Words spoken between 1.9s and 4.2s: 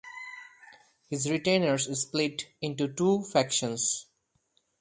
split into two factions.